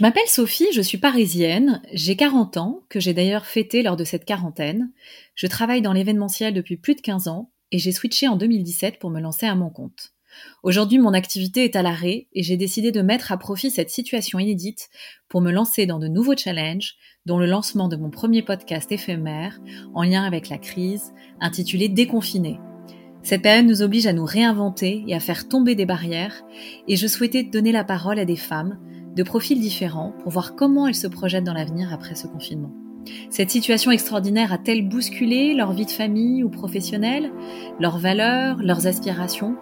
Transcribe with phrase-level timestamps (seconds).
[0.00, 4.04] Je m'appelle Sophie, je suis parisienne, j'ai 40 ans, que j'ai d'ailleurs fêté lors de
[4.04, 4.90] cette quarantaine.
[5.34, 9.10] Je travaille dans l'événementiel depuis plus de 15 ans et j'ai switché en 2017 pour
[9.10, 10.14] me lancer à mon compte.
[10.62, 14.38] Aujourd'hui, mon activité est à l'arrêt et j'ai décidé de mettre à profit cette situation
[14.38, 14.88] inédite
[15.28, 16.94] pour me lancer dans de nouveaux challenges,
[17.26, 19.60] dont le lancement de mon premier podcast éphémère
[19.92, 22.58] en lien avec la crise, intitulé Déconfiné.
[23.22, 26.42] Cette période nous oblige à nous réinventer et à faire tomber des barrières,
[26.88, 28.78] et je souhaitais donner la parole à des femmes
[29.14, 32.72] de profils différents pour voir comment elles se projettent dans l'avenir après ce confinement.
[33.30, 37.30] Cette situation extraordinaire a-t-elle bousculé leur vie de famille ou professionnelle,
[37.78, 39.56] leurs valeurs, leurs aspirations?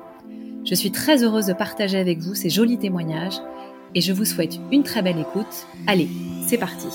[0.64, 3.40] Je suis très heureuse de partager avec vous ces jolis témoignages
[3.94, 5.66] et je vous souhaite une très belle écoute.
[5.86, 6.08] Allez,
[6.46, 6.88] c'est parti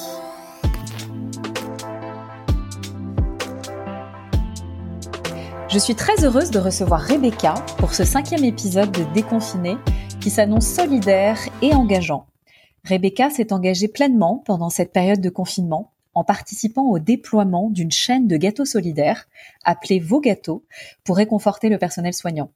[5.69, 9.75] Je suis très heureuse de recevoir Rebecca pour ce cinquième épisode de Déconfiné
[10.21, 12.27] qui s'annonce solidaire et engageant.
[12.85, 18.27] Rebecca s'est engagée pleinement pendant cette période de confinement en participant au déploiement d'une chaîne
[18.27, 19.27] de gâteaux solidaires
[19.63, 20.63] appelée Vos Gâteaux
[21.03, 22.51] pour réconforter le personnel soignant.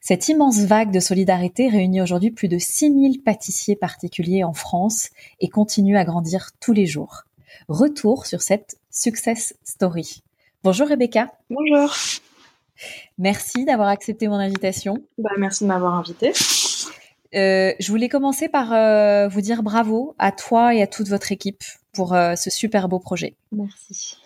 [0.00, 5.48] Cette immense vague de solidarité réunit aujourd'hui plus de 6000 pâtissiers particuliers en France et
[5.48, 7.24] continue à grandir tous les jours.
[7.68, 10.22] Retour sur cette success story.
[10.62, 11.32] Bonjour Rebecca.
[11.50, 11.92] Bonjour.
[13.18, 14.98] Merci d'avoir accepté mon invitation.
[15.18, 16.32] Bah, merci de m'avoir invitée.
[17.34, 21.32] Euh, je voulais commencer par euh, vous dire bravo à toi et à toute votre
[21.32, 23.36] équipe pour euh, ce super beau projet.
[23.52, 24.16] Merci.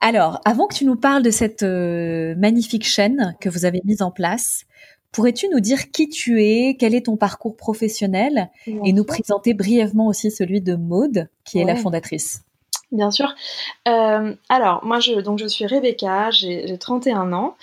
[0.00, 4.10] Alors, avant que tu nous parles de cette magnifique chaîne que vous avez mise en
[4.10, 4.64] place,
[5.12, 10.06] pourrais-tu nous dire qui tu es, quel est ton parcours professionnel et nous présenter brièvement
[10.06, 12.42] aussi celui de Maude, qui est la fondatrice?
[12.92, 13.34] Bien sûr.
[13.86, 17.56] Alors, moi, je, donc, je suis Rebecca, j'ai 31 ans.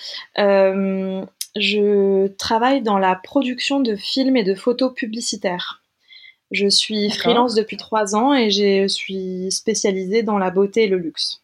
[1.56, 5.82] Je travaille dans la production de films et de photos publicitaires.
[6.52, 10.98] Je suis freelance depuis trois ans et je suis spécialisée dans la beauté et le
[10.98, 11.42] luxe.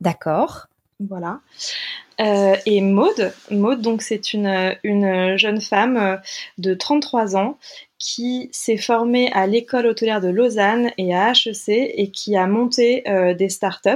[0.00, 0.68] D'accord.
[1.00, 1.40] Voilà.
[2.20, 6.20] Euh, et Maude, Maude donc c'est une, une jeune femme
[6.58, 7.58] de 33 ans
[8.04, 13.08] qui s'est formée à l'école hôtelière de Lausanne et à HEC et qui a monté
[13.08, 13.88] euh, des startups,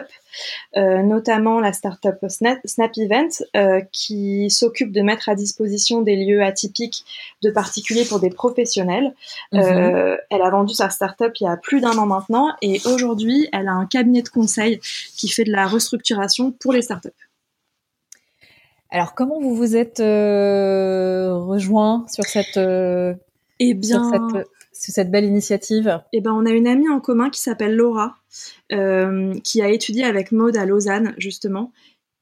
[0.78, 6.16] euh, notamment la startup Snap, Snap Event, euh, qui s'occupe de mettre à disposition des
[6.16, 7.04] lieux atypiques
[7.42, 9.12] de particuliers pour des professionnels.
[9.52, 10.16] Mhm.
[10.30, 13.68] elle a vendu sa startup il y a plus d'un an maintenant et aujourd'hui, elle
[13.68, 14.80] a un cabinet de conseil
[15.18, 17.10] qui fait de la restructuration pour les startups.
[18.90, 22.58] Alors, comment vous vous êtes rejoint sur cette
[23.60, 24.46] eh bien, sur cette,
[24.92, 26.00] cette belle initiative.
[26.12, 28.16] Eh ben, on a une amie en commun qui s'appelle Laura,
[28.72, 31.72] euh, qui a étudié avec Maude à Lausanne justement,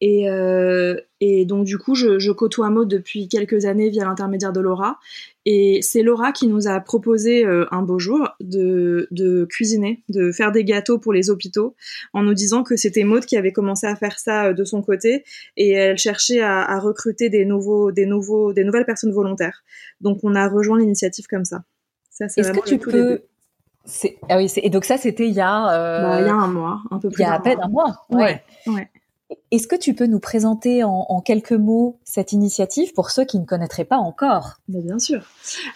[0.01, 4.53] et, euh, et, donc du coup, je, je, côtoie Maud depuis quelques années via l'intermédiaire
[4.53, 4.99] de Laura.
[5.47, 10.33] Et c'est Laura qui nous a proposé euh, un beau jour de, de, cuisiner, de
[10.33, 11.75] faire des gâteaux pour les hôpitaux,
[12.13, 14.83] en nous disant que c'était Maud qui avait commencé à faire ça euh, de son
[14.83, 15.25] côté,
[15.57, 19.63] et elle cherchait à, à recruter des nouveaux, des nouveaux, des nouvelles personnes volontaires.
[20.03, 21.63] Donc on a rejoint l'initiative comme ça.
[22.11, 23.23] ça Est-ce que tu peux
[24.29, 25.47] ah oui, et donc ça, c'était il y a...
[25.47, 27.69] Bah, il y a un mois, un peu plus Il y a à peine un
[27.69, 28.43] mois, ouais.
[28.67, 28.91] ouais.
[29.53, 33.45] Est-ce que tu peux nous présenter en, quelques mots cette initiative pour ceux qui ne
[33.45, 34.59] connaîtraient pas encore?
[34.67, 35.23] Bien sûr.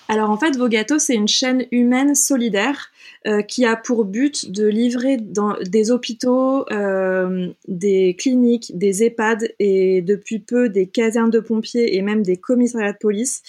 [0.09, 2.91] Alors en fait, Vogato, c'est une chaîne humaine solidaire
[3.29, 9.55] euh, qui a pour but de livrer dans des hôpitaux, euh, des cliniques, des EHPAD
[9.61, 13.43] et depuis peu des casernes de pompiers et même des commissariats de police.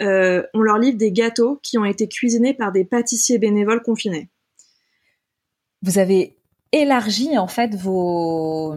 [0.00, 4.30] Euh, on leur livre des gâteaux qui ont été cuisinés par des pâtissiers bénévoles confinés.
[5.82, 6.39] Vous avez
[6.72, 8.76] élargi en fait vos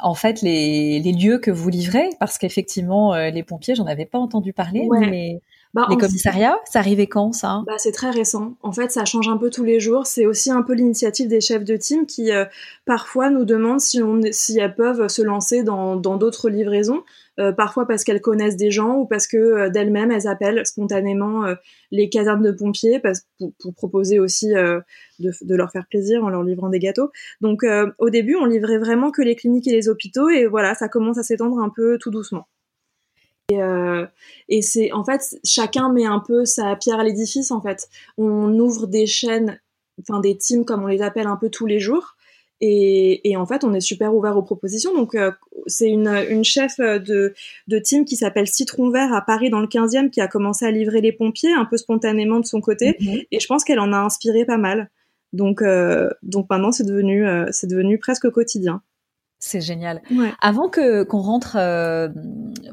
[0.00, 4.06] en fait les, les lieux que vous livrez parce qu'effectivement euh, les pompiers j'en avais
[4.06, 5.40] pas entendu parler mais
[5.74, 7.62] bah, les commissariats ça arrivait quand ça?
[7.66, 10.50] Bah, c'est très récent en fait ça change un peu tous les jours c'est aussi
[10.50, 12.44] un peu l'initiative des chefs de team qui euh,
[12.84, 17.02] parfois nous demandent si on si elles peuvent se lancer dans d'autres livraisons
[17.38, 21.44] euh, parfois parce qu'elles connaissent des gens ou parce que euh, d'elles-mêmes elles appellent spontanément
[21.44, 21.54] euh,
[21.92, 23.00] les casernes de pompiers
[23.38, 24.82] pour, pour, proposer aussi de,
[25.20, 27.10] de, leur faire plaisir en leur livrant des gâteaux.
[27.40, 27.64] Donc
[27.98, 31.18] au début on livrait vraiment que les cliniques et les hôpitaux et voilà ça commence
[31.18, 32.48] à s'étendre un peu tout doucement.
[33.50, 34.06] Et, euh,
[34.50, 37.88] et c'est en fait chacun met un peu sa pierre à l'édifice en fait.
[38.18, 39.58] On ouvre des chaînes,
[40.00, 42.16] enfin des teams comme on les appelle un peu tous les jours.
[42.60, 44.92] Et, et, en fait, on est super ouvert aux propositions.
[44.92, 45.30] Donc, euh,
[45.68, 47.32] c'est une, une, chef de,
[47.68, 50.72] de team qui s'appelle Citron Vert à Paris dans le 15e qui a commencé à
[50.72, 52.96] livrer les pompiers un peu spontanément de son côté.
[52.98, 53.20] Mhm.
[53.30, 54.90] Et je pense qu'elle en a inspiré pas mal.
[55.32, 58.82] Donc, euh, donc maintenant, c'est devenu, c'est devenu presque quotidien.
[59.40, 60.02] C'est génial.
[60.40, 62.08] Avant que qu'on rentre euh,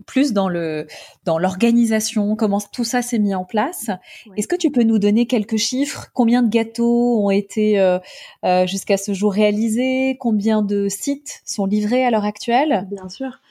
[0.07, 0.88] plus dans le
[1.23, 3.91] dans l'organisation, comment tout ça s'est mis en place,
[4.35, 6.07] est-ce que tu peux nous donner quelques chiffres?
[6.13, 8.00] Combien de gâteaux ont été euh,
[8.45, 10.17] euh, jusqu'à ce jour réalisés?
[10.19, 12.88] Combien de sites sont livrés à l'heure actuelle?
[12.89, 13.41] Bien sûr.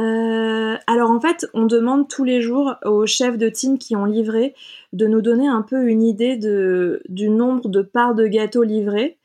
[0.00, 4.04] Euh, alors en fait, on demande tous les jours aux chefs de team qui ont
[4.04, 4.54] livré
[4.92, 9.18] de nous donner un peu une idée de, du nombre de parts de gâteaux livrés.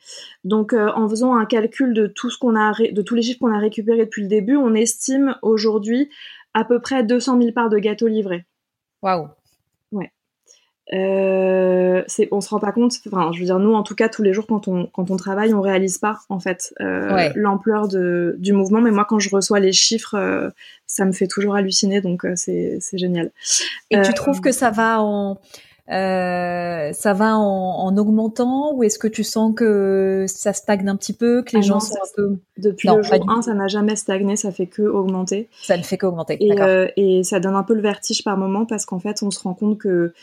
[0.43, 3.39] Donc euh, en faisant un calcul de tout ce qu'on a de tous les chiffres
[3.39, 6.09] qu'on a récupérés depuis le début, on estime aujourd'hui
[6.53, 8.45] à peu près 200 000 parts de gâteaux livrés.
[9.01, 9.29] Waouh.
[10.93, 12.93] Euh, on se rend pas compte.
[13.07, 15.17] Enfin, je veux dire, nous, en tout cas, tous les jours, quand on quand on
[15.17, 18.81] travaille, on réalise pas en fait euh, l'ampleur de du mouvement.
[18.81, 20.49] Mais moi, quand je reçois les chiffres, euh,
[20.87, 22.01] ça me fait toujours halluciner.
[22.01, 23.31] Donc, euh, c'est c'est génial.
[23.91, 25.39] Et tu trouves que ça va en
[25.91, 31.13] ça va en, en augmentant ou est-ce que tu sens que ça stagne un petit
[31.13, 33.95] peu, que les ah gens sont un peu depuis le jour 1, ça n'a jamais
[33.95, 35.49] stagné, ça fait que augmenter.
[35.63, 36.37] Ça ne fait qu'augmenter.
[36.39, 39.39] Et, et ça donne un peu le vertige par moment parce qu'en fait, on se
[39.39, 40.13] rend compte que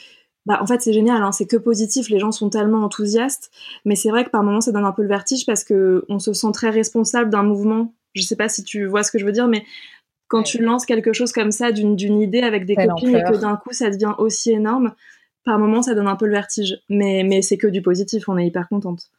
[0.46, 3.50] bah, en fait, c'est génial, hein, c'est que positif, les gens sont tellement enthousiastes,
[3.84, 6.20] mais c'est vrai que par moments, ça donne un peu le vertige parce que on
[6.20, 7.92] se sent très responsable d'un mouvement.
[8.14, 9.64] Je sais pas si tu vois ce que je veux dire, mais
[10.28, 13.56] quand tu lances quelque chose comme ça d'une idée avec des copines et que d'un
[13.56, 14.94] coup, ça devient aussi énorme,
[15.44, 16.80] par moments, ça donne un peu le vertige.
[16.88, 19.10] Mais, mais c'est que du positif, on est hyper contente.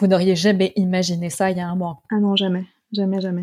[0.00, 3.42] Vous n'auriez jamais imaginé ça il y a un mois Ah non, jamais, jamais, jamais.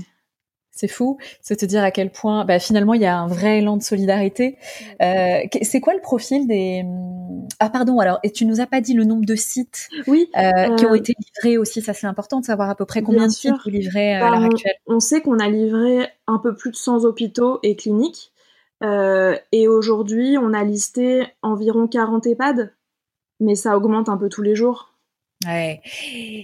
[0.78, 3.60] C'est fou, c'est te dire à quel point, bah, finalement, il y a un vrai
[3.60, 4.58] élan de solidarité.
[5.02, 6.84] Euh, c'est quoi le profil des
[7.62, 10.76] Ah pardon, alors et tu nous as pas dit le nombre de sites oui, euh,
[10.76, 11.82] qui ont euh, été livrés aussi.
[11.82, 14.44] Ça c'est important de savoir à peu près combien de sites vous livrez à l'heure
[14.44, 14.76] actuelle.
[14.86, 18.34] On sait qu'on a livré un peu plus de 100 hôpitaux et cliniques.
[18.82, 22.74] et aujourd'hui, on a listé environ 40 EHPAD,
[23.40, 24.95] mais ça augmente un peu tous les jours.
[25.44, 25.82] Ouais.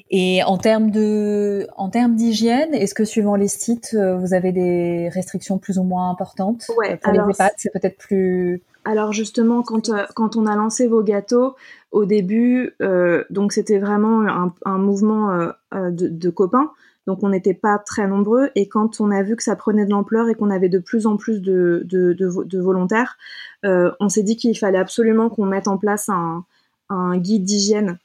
[0.10, 4.52] Et en termes de, en termes d'hygiène, est-ce que suivant les sites, euh, vous avez
[4.52, 8.62] des restrictions plus ou moins importantes ouais, Pour les EHPAD, c'est peut-être plus.
[8.84, 11.56] Alors justement, quand euh, quand on a lancé vos gâteaux
[11.92, 16.72] au début, euh, donc c'était vraiment un, un mouvement euh, de, de, copains.
[17.08, 19.92] Donc on n'était pas très nombreux et quand on a vu que ça prenait de
[19.92, 23.18] l'ampleur et qu'on avait de plus en plus de, de, de, de volontaires,
[23.64, 26.46] on s'est dit qu'il fallait absolument qu'on mette en place un,
[26.90, 27.98] un guide d'hygiène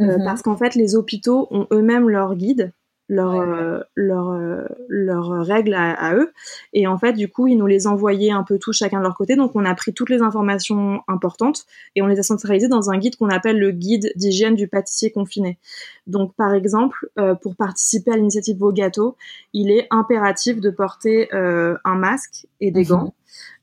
[0.00, 0.24] euh, mhm.
[0.24, 2.72] parce qu'en fait, les hôpitaux ont eux-mêmes leur guide,
[3.10, 6.30] leur, euh, leur, euh, leurs règles à, eux.
[6.74, 9.16] Et en fait, du coup, ils nous les envoyaient un peu tous chacun de leur
[9.16, 9.34] côté.
[9.34, 11.64] Donc, on a pris toutes les informations importantes
[11.96, 15.10] et on les a centralisées dans un guide qu'on appelle le guide d'hygiène du pâtissier
[15.10, 15.58] confiné.
[16.06, 17.08] Donc, par exemple,
[17.40, 19.16] pour participer à l'initiative Vos Gâteaux,
[19.54, 22.88] il est impératif de porter un masque et des mhm.
[22.88, 23.14] gants.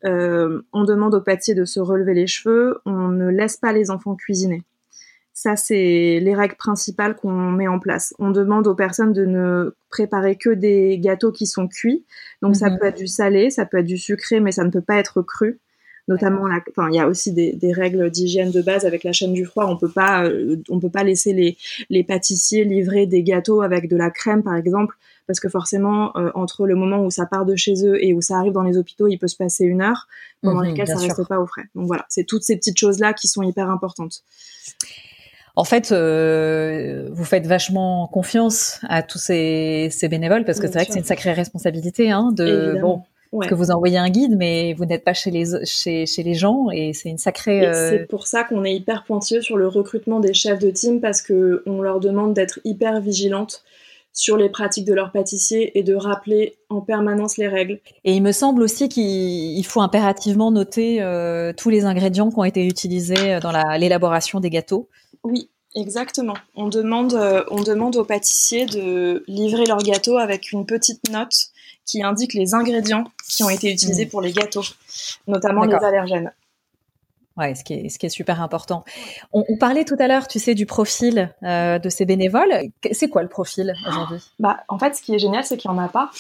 [0.04, 2.80] on demande au pâtissier de se relever les cheveux.
[2.88, 4.64] On ne laisse pas les enfants cuisiner.
[5.46, 8.16] Ça, c'est les règles principales qu'on met en place.
[8.18, 12.04] On demande aux personnes de ne préparer que des gâteaux qui sont cuits.
[12.42, 12.80] Donc, ça mhm.
[12.80, 15.22] peut être du salé, ça peut être du sucré, mais ça ne peut pas être
[15.22, 15.60] cru.
[16.08, 19.46] Notamment, enfin, il y a aussi des, règles d'hygiène de base avec la chaîne du
[19.46, 19.68] froid.
[19.68, 21.58] On peut pas, euh, on peut pas laisser les,
[21.92, 24.96] les pâtissiers livrer des gâteaux avec de la crème, par exemple,
[25.28, 28.22] parce que forcément, euh, entre le moment où ça part de chez eux et où
[28.22, 30.08] ça arrive dans les hôpitaux, il peut se passer une heure
[30.42, 31.66] pendant mhm, lesquelles ça reste pas au frais.
[31.76, 34.24] Donc voilà, c'est toutes ces petites choses là qui sont hyper importantes
[35.56, 40.86] en fait, euh, vous faites vachement confiance à tous ces, bénévoles parce que c'est vrai
[40.86, 43.04] que c'est une sacrée responsabilité hein, de bon
[43.42, 46.68] que vous envoyez un guide, mais vous n'êtes pas chez les chez, chez les gens
[46.72, 47.68] et c'est une sacrée.
[47.68, 51.02] Euh, c'est pour ça qu'on est hyper pointilleux sur le recrutement des chefs de team
[51.02, 53.63] parce que on leur demande d'être hyper vigilantes
[54.13, 57.80] sur les pratiques de leurs pâtissiers et de rappeler en permanence les règles.
[58.06, 62.46] Et il me semble aussi qu'il faut impérativement noter euh, tous les ingrédients qui ont
[62.46, 64.88] été utilisés dans l'élaboration des gâteaux.
[65.25, 66.36] Oui, exactement.
[66.55, 71.34] On demande, euh, on demande aux pâtissiers de livrer leur gâteau avec une petite note
[71.84, 74.10] qui indique les ingrédients qui ont été utilisés mmh.
[74.10, 74.63] pour les gâteaux,
[75.27, 76.32] notamment les allergènes.
[77.38, 78.86] Ouais, ce qui est, ce qui est super important.
[79.34, 82.53] On, parlait tout à l'heure, tu sais, du profil euh, de ces bénévoles.
[82.91, 84.20] C'est quoi le profil aujourd'hui?
[84.39, 86.12] Bah, en fait, ce qui est génial, c'est qu'il n'y en a pas.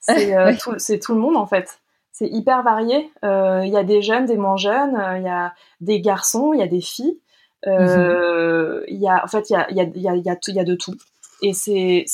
[0.00, 1.80] C'est euh, tout, tout, le monde, en fait.
[2.12, 3.10] C'est hyper varié.
[3.22, 4.96] Il y a des jeunes, des moins jeunes.
[5.16, 7.18] Il y a des garçons, il y a des filles.
[7.66, 10.36] Euh, il y a, en fait, il y a, y, a, y, a, y, a
[10.46, 10.94] y a de tout.
[11.42, 12.06] Et c'est,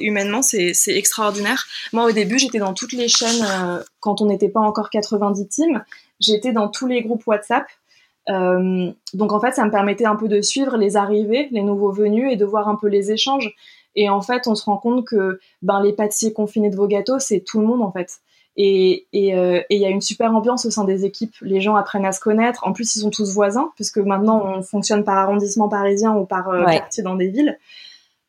[0.00, 1.64] humainement, c'est, c'est extraordinaire.
[1.92, 5.48] Moi, au début, j'étais dans toutes les chaînes, euh, quand on n'était pas encore 90
[5.48, 5.84] teams,
[6.18, 7.66] j'étais dans tous les groupes WhatsApp.
[8.30, 11.92] Euh, donc en fait, ça me permettait un peu de suivre les arrivées, les nouveaux
[11.92, 13.54] venus et de voir un peu les échanges.
[13.96, 17.18] Et en fait, on se rend compte que ben, les pâtissiers confinés de vos gâteaux,
[17.18, 18.18] c'est tout le monde en fait.
[18.56, 21.34] Et il euh, et, y a une super ambiance au sein des équipes.
[21.40, 22.66] Les gens apprennent à se connaître.
[22.66, 26.48] En plus, ils sont tous voisins, puisque maintenant, on fonctionne par arrondissement parisien ou par
[26.50, 27.58] euh, quartier dans des villes.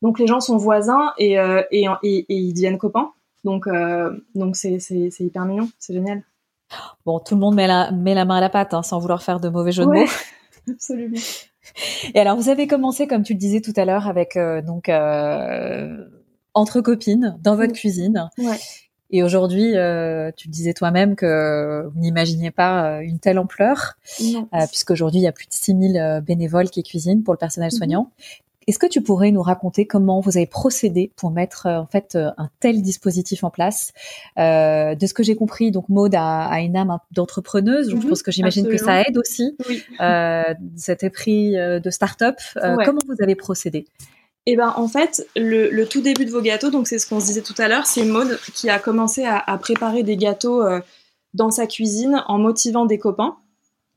[0.02, 3.12] Donc, les gens sont voisins et, euh, et, et, ils deviennent copains.
[3.44, 3.68] Donc,
[4.34, 4.80] donc c'est
[5.20, 6.24] hyper mignon, c'est génial.
[7.06, 9.22] Bon, tout le monde met la, met la main à la pâte, hein, sans vouloir
[9.22, 10.06] faire de mauvais jeux de mots.
[10.68, 11.20] Absolument.
[12.16, 14.90] Et alors, vous avez commencé, comme tu le disais tout à l'heure, avec donc
[16.56, 18.32] entre copines dans votre cuisine.
[18.40, 18.58] Ouais.
[19.12, 24.68] Et aujourd'hui, euh, tu disais toi-même que vous n'imaginiez pas euh, une telle ampleur, euh,
[24.68, 27.78] puisqu'aujourd'hui, il y a plus de 6000 euh, bénévoles qui cuisinent pour le personnel mhm.
[27.78, 28.12] soignant.
[28.68, 32.50] Est-ce que tu pourrais nous raconter comment vous avez procédé pour mettre en fait un
[32.60, 33.94] tel dispositif en place?
[34.40, 37.92] Euh, De ce que j'ai compris, donc Maud a, a une âme d'entrepreneuse.
[37.92, 38.10] je mhm.
[38.10, 39.84] pense que j'imagine que ça aide aussi oui.
[40.02, 42.38] euh, cet esprit de start-up.
[42.56, 43.86] Comment vous avez procédé?
[44.46, 47.26] Eh ben en fait, le, tout début de vos gâteaux, donc c'est ce qu'on se
[47.26, 50.82] disait tout à l'heure, c'est Maude qui a commencé à, préparer des gâteaux euh,
[51.34, 53.38] dans sa cuisine en motivant des copains.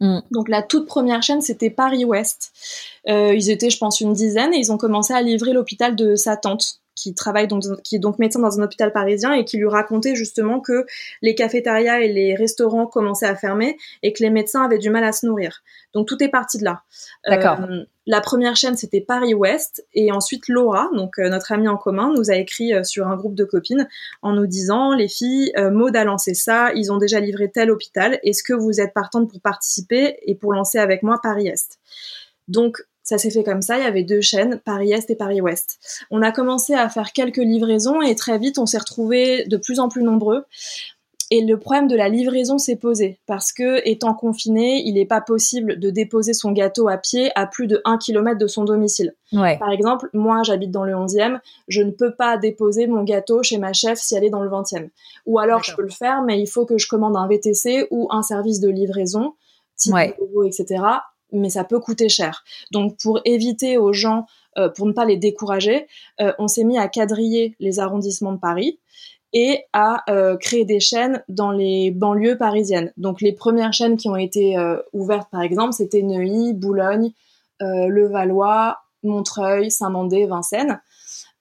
[0.00, 0.20] Mm.
[0.30, 2.52] Donc la toute première chaîne, c'était Paris Ouest.
[3.08, 6.16] Euh, ils étaient, je pense, une dizaine et ils ont commencé à livrer l'hôpital de
[6.16, 9.56] sa tante qui travaille donc, qui est donc médecin dans un hôpital parisien et qui
[9.56, 10.84] lui racontait justement que
[11.22, 15.04] les cafétérias et les restaurants commençaient à fermer et que les médecins avaient du mal
[15.04, 15.62] à se nourrir.
[15.94, 16.82] Donc tout est parti de là.
[17.26, 17.60] D'accord.
[17.60, 21.76] Euh, la première chaîne c'était Paris Ouest et ensuite Laura, donc euh, notre amie en
[21.76, 23.88] commun, nous a écrit euh, sur un groupe de copines
[24.22, 28.18] en nous disant les filles, Maud a lancé ça, ils ont déjà livré tel hôpital,
[28.24, 31.78] est-ce que vous êtes partantes pour participer et pour lancer avec moi Paris Est?
[32.48, 35.78] Donc ça s'est fait comme ça, il y avait deux chaînes, Paris-Est et Paris-Ouest.
[36.10, 39.80] On a commencé à faire quelques livraisons et très vite on s'est retrouvés de plus
[39.80, 40.44] en plus nombreux.
[41.30, 45.22] Et le problème de la livraison s'est posé parce que, étant confiné, il n'est pas
[45.22, 49.14] possible de déposer son gâteau à pied à plus de 1 km de son domicile.
[49.32, 53.56] Par exemple, moi, j'habite dans le 11e, je ne peux pas déposer mon gâteau chez
[53.56, 54.90] ma chef si elle est dans le 20e.
[55.24, 58.08] Ou alors, je peux le faire, mais il faut que je commande un VTC ou
[58.10, 59.32] un service de livraison,
[59.78, 59.94] type
[60.46, 60.82] etc
[61.32, 62.44] mais ça peut coûter cher.
[62.70, 65.87] Donc pour éviter aux gens, euh, pour ne pas les décourager,
[66.20, 68.78] euh, on s'est mis à quadriller les arrondissements de Paris
[69.32, 72.92] et à euh, créer des chaînes dans les banlieues parisiennes.
[72.97, 74.56] Donc les premières chaînes qui ont été
[74.92, 77.12] ouvertes, par exemple, c'était Neuilly, Boulogne,
[77.61, 80.80] Levallois, Montreuil, Saint-Mandé, Vincennes.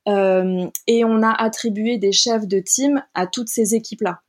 [0.05, 4.19] et on a attribué des chefs de team à toutes ces équipes-là.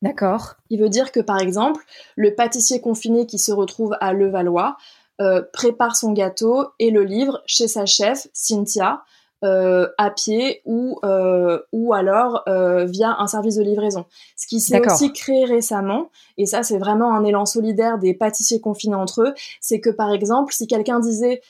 [0.00, 0.54] D'accord.
[0.70, 1.84] Il veut dire que, par exemple,
[2.14, 4.76] le pâtissier confiné qui se retrouve à Levallois
[5.20, 9.02] euh, prépare son gâteau et le livre chez sa chef, Cynthia,
[9.44, 14.04] euh, à pied ou, euh, ou alors via un service de livraison.
[14.36, 18.60] Ce qui s'est aussi créé récemment, et ça c'est vraiment un élan solidaire des pâtissiers
[18.60, 21.40] confinés entre eux, c'est que par exemple, si quelqu'un disait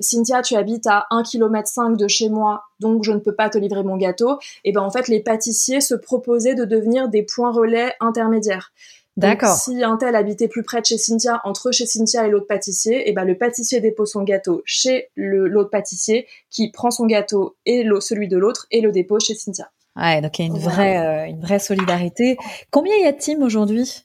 [0.00, 3.48] Cynthia, tu habites à 1 km 5 de chez moi, donc je ne peux pas
[3.48, 7.24] te livrer mon gâteau, et ben en fait les pâtissiers se proposaient de devenir des
[7.24, 8.72] points relais intermédiaires.
[9.18, 9.56] D'accord.
[9.56, 13.00] Si un tel habitait plus près de chez Cynthia, entre chez Cynthia et l'autre pâtissier,
[13.00, 17.56] et eh ben le pâtissier dépose son gâteau chez l'autre pâtissier, qui prend son gâteau
[17.66, 19.70] et celui de l'autre et le dépose chez Cynthia.
[19.96, 22.36] Ouais, donc il y a une vraie, euh, une vraie solidarité.
[22.70, 24.04] Combien y a de team aujourd'hui?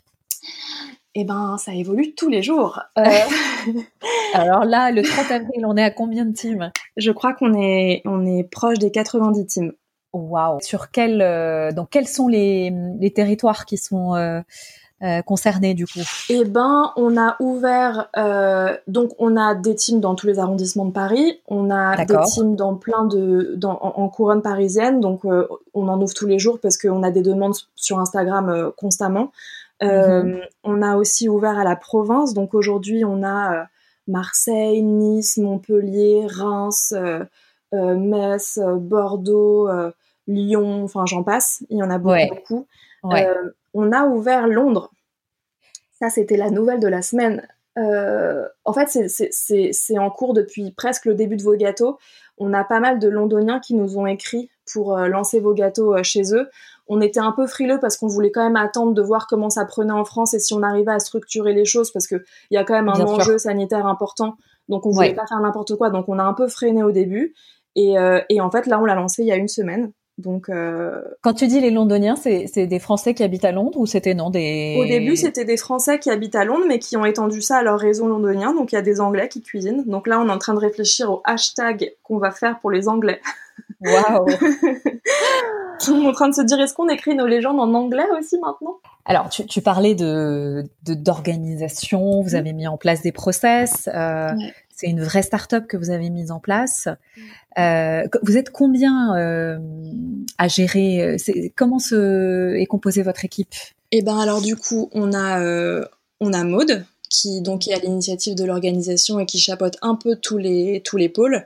[1.13, 2.79] Eh ben, ça évolue tous les jours.
[2.97, 3.03] Euh,
[4.33, 6.71] Alors là, le 30 avril, on est à combien de teams?
[6.97, 9.73] Je crois qu'on est, on est proche des 90 teams.
[10.11, 14.15] Waouh Sur quel, euh, donc quels sont les, les territoires qui sont
[15.01, 15.99] euh, concernés du coup.
[16.29, 20.85] Eh ben, on a ouvert euh, donc on a des teams dans tous les arrondissements
[20.85, 25.45] de Paris, on a des teams dans plein de dans, en, couronne parisienne, donc euh,
[25.73, 29.33] on en ouvre tous les jours parce qu'on a des demandes sur Instagram constamment.
[29.81, 30.39] Mhm.
[30.63, 33.67] On a aussi ouvert à la province, donc aujourd'hui on a
[34.07, 36.93] Marseille, Nice, Montpellier, Reims,
[37.73, 39.69] Metz, Bordeaux,
[40.27, 42.67] Lyon, enfin j'en passe, il y en a beaucoup.
[43.73, 44.91] On a ouvert Londres
[46.03, 47.47] ça, c'était la nouvelle de la semaine.
[47.77, 51.97] Euh, en fait, c'est en cours depuis presque le début de vos gâteaux.
[52.37, 55.95] On a pas mal de londoniens qui nous ont écrit pour euh, lancer vos gâteaux
[55.95, 56.49] euh, chez eux.
[56.87, 59.63] On était un peu frileux parce qu'on voulait quand même attendre de voir comment ça
[59.63, 62.65] prenait en France et si on arrivait à structurer les choses parce qu'il y a
[62.65, 64.35] quand même un enjeu sanitaire important.
[64.67, 65.89] Donc on voulait pas faire n'importe quoi.
[65.89, 67.33] Donc on a un peu freiné au début.
[67.75, 67.95] Et,
[68.29, 69.93] et en fait, là, on l'a lancé il y a une semaine.
[70.23, 71.01] Donc, euh...
[71.21, 74.29] quand tu dis les Londoniens, c'est des Français qui habitent à Londres ou c'était non
[74.29, 77.57] des Au début, c'était des Français qui habitent à Londres, mais qui ont étendu ça
[77.57, 78.53] à leur réseau londonien.
[78.53, 79.83] Donc, il y a des Anglais qui cuisinent.
[79.85, 82.87] Donc là, on est en train de réfléchir au hashtag qu'on va faire pour les
[82.87, 83.19] Anglais.
[83.81, 84.25] Waouh
[85.91, 88.37] On est en train de se dire, est-ce qu'on écrit nos légendes en anglais aussi
[88.39, 88.77] maintenant?
[89.05, 92.21] Alors, tu, tu, parlais de d'organisation.
[92.21, 93.89] Vous avez mis en place des process.
[93.93, 94.31] Euh,
[94.69, 96.87] c'est une vraie start-up que vous avez mise en place.
[97.57, 99.59] Euh, vous êtes combien euh,
[100.37, 101.17] à gérer
[101.55, 103.53] Comment se, est composée votre équipe?
[103.91, 105.39] Eh ben alors du coup, on a
[106.19, 110.15] on a Maude qui donc est à l'initiative de l'organisation et qui chapeaute un peu
[110.15, 111.45] tous les tous les pôles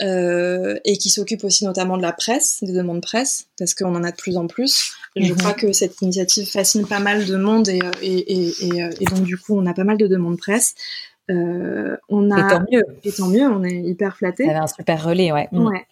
[0.00, 4.12] et qui s'occupe aussi notamment de la presse, des demandes presse, parce qu'on en a
[4.12, 4.92] de plus en plus.
[5.16, 5.38] Je mhm.
[5.38, 9.36] crois que cette initiative fascine pas mal de monde et, et, et, et, donc du
[9.36, 10.76] coup on a pas mal de demandes presse.
[11.28, 12.84] on a, et tant mieux.
[13.02, 14.46] Et tant mieux, on est hyper flattés.
[14.46, 15.48] Ça un super relais, ouais.
[15.50, 15.66] Mm.
[15.66, 15.86] Ouais.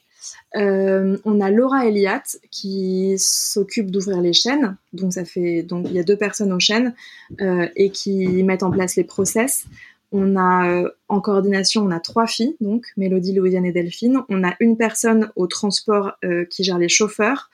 [0.56, 4.76] Euh, on a Laura Eliat qui s'occupe d'ouvrir les chaînes.
[4.92, 6.94] Donc ça fait donc il y a deux personnes aux chaînes
[7.40, 9.64] euh, et qui mettent en place les process.
[10.12, 14.22] On a euh, en coordination, on a trois filles, donc Mélodie, Louisiane et Delphine.
[14.28, 16.12] On a une personne au transport
[16.48, 17.50] qui gère les chauffeurs.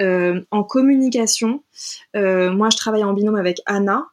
[0.00, 1.62] en communication,
[2.14, 4.06] moi je travaille en binôme avec Anna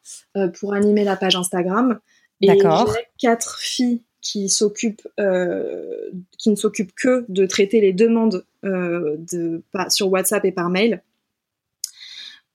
[0.60, 2.00] pour animer la page Instagram.
[2.42, 2.96] D'accord.
[3.18, 9.64] quatre filles qui s'occupe, euh, qui ne s'occupe que de traiter les demandes euh, de,
[9.90, 11.02] sur WhatsApp et par mail.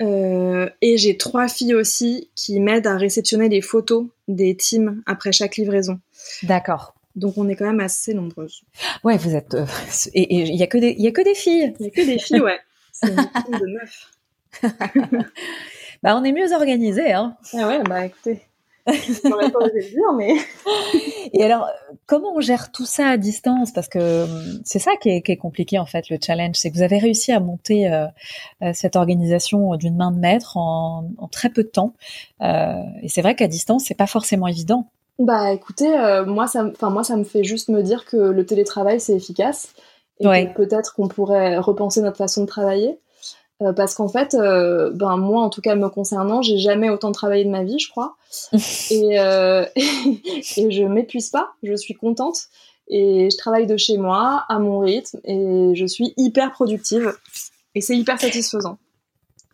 [0.02, 5.32] Euh, et j'ai trois filles aussi qui m'aident à réceptionner les photos des teams après
[5.32, 6.00] chaque livraison.
[6.42, 6.94] D'accord.
[7.14, 8.62] Donc on est quand même assez nombreuses.
[9.04, 9.56] Ouais, vous êtes.
[10.14, 11.72] et il y a que des, il y a que des filles.
[11.78, 12.58] Il y a que des filles, ouais.
[12.92, 14.10] C'est une team de meufs.
[16.02, 17.36] bah on est mieux organisés, hein.
[17.54, 18.42] Ah ouais, bah écoutez.
[18.92, 20.34] Dire, mais.
[21.32, 21.68] Et alors,
[22.06, 23.72] comment on gère tout ça à distance?
[23.72, 26.82] Parce que hum, c'est ça qui est, compliqué en fait, le challenge, c'est que vous
[26.82, 28.06] avez réussi à monter euh,
[28.62, 31.94] euh, cette organisation d'une main de maître en, très peu de temps.
[32.42, 34.86] Euh, et c'est vrai qu'à distance, c'est pas forcément évident.
[35.18, 35.88] Bah, écoutez,
[36.26, 39.72] moi, ça, enfin moi, ça me fait juste me dire que le télétravail c'est efficace
[40.20, 42.98] et peut-être qu'on pourrait repenser notre façon de travailler.
[43.64, 47.12] Euh, parce qu'en fait, euh, ben moi, en tout cas me concernant, j'ai jamais autant
[47.12, 48.16] travaillé de ma vie, je crois,
[48.90, 51.52] et, euh, et je m'épuise pas.
[51.62, 52.36] Je suis contente
[52.88, 57.14] et je travaille de chez moi à mon rythme et je suis hyper productive
[57.74, 58.78] et c'est hyper satisfaisant.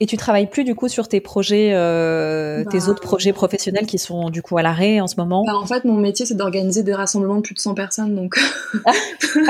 [0.02, 3.84] Et tu travailles plus du coup sur tes projets, euh, tes bah, autres projets professionnels
[3.84, 5.44] qui sont du coup à l'arrêt en ce moment?
[5.44, 8.38] Bah, En fait, mon métier c'est d'organiser des rassemblements de plus de 100 personnes, donc.
[8.86, 8.92] ah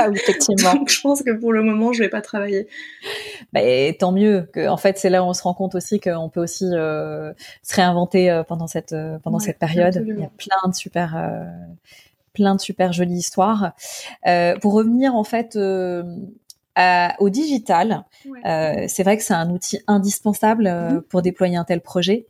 [0.09, 0.73] oui, effectivement.
[0.75, 2.67] donc je pense que pour le moment, je vais pas travailler.
[3.53, 3.61] Bah,
[3.97, 4.49] tant mieux.
[4.51, 7.31] Que, en fait, c'est là où on se rend compte aussi qu'on peut aussi euh,
[7.63, 10.03] se réinventer euh, pendant cette euh, pendant cette période.
[10.05, 11.15] Il y a plein de super
[12.33, 13.71] plein de super jolies histoires.
[14.61, 15.57] pour revenir en fait
[17.19, 18.05] au digital,
[18.45, 21.01] euh, c'est vrai que c'est un outil indispensable euh, mhm.
[21.01, 22.25] pour déployer un tel projet.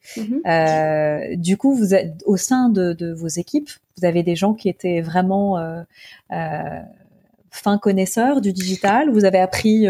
[0.45, 4.69] Euh, du coup, vous êtes au sein de, vos équipes, vous avez des gens qui
[4.69, 5.57] étaient vraiment
[7.53, 9.85] fin connaisseurs du digital Vous avez appris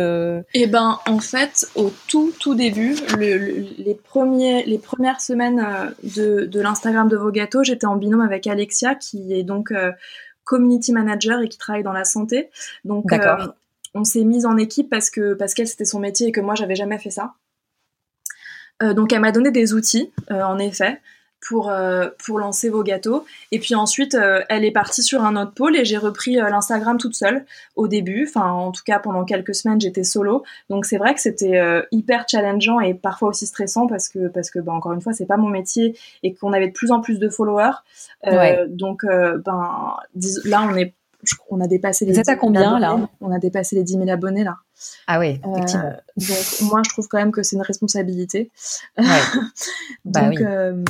[0.53, 5.65] Eh ben, en fait, au tout tout début, les premiers, les premières semaines
[6.03, 9.73] de, de l'Instagram de Vogato, j'étais en binôme avec Alexia, qui est donc
[10.43, 12.49] community manager et qui travaille dans la santé.
[12.83, 13.13] Donc,
[13.93, 16.55] on s'est mise en équipe parce que parce qu'elle c'était son métier et que moi
[16.55, 17.33] j'avais jamais fait ça.
[18.81, 20.99] Euh, donc elle m'a donné des outils, euh, en effet,
[21.47, 23.25] pour euh, pour lancer vos gâteaux.
[23.51, 24.17] Et puis ensuite,
[24.49, 28.27] elle est partie sur un autre pôle et j'ai repris l'Instagram toute seule au début.
[28.27, 30.43] Enfin, en tout cas pendant quelques semaines, j'étais solo.
[30.69, 34.59] Donc c'est vrai que c'était hyper challengeant et parfois aussi stressant parce que parce que
[34.59, 37.19] bah, encore une fois, c'est pas mon métier et qu'on avait de plus en plus
[37.19, 37.77] de followers.
[38.69, 39.95] Donc ben
[40.45, 40.93] là, on est
[41.49, 42.13] on a dépassé les.
[42.13, 44.57] Vous êtes à combien là On a dépassé les 10 000 abonnés là.
[45.07, 45.69] Ah oui, euh, donc
[46.63, 48.51] moi, je trouve quand même que c'est une responsabilité.
[50.05, 50.83] Bah donc, euh,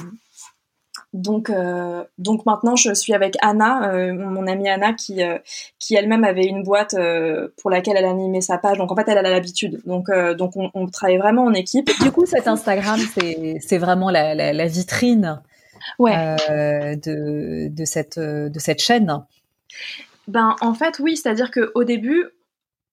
[1.13, 5.20] donc, euh, donc maintenant, je suis avec Anna, mon amie Anna, qui,
[5.80, 6.96] qui elle-même avait une boîte
[7.58, 8.78] pour laquelle elle animait sa page.
[8.78, 9.82] Donc en fait, elle a l'habitude.
[9.86, 11.89] Donc, donc on, travaille vraiment en équipe.
[12.02, 13.00] Du coup, cet Instagram,
[13.60, 15.41] c'est vraiment la, la, vitrine
[16.00, 16.38] ouais.
[16.96, 19.24] de, de, cette, de cette chaîne.
[20.32, 22.26] Ben en fait oui, c'est-à-dire qu'au début,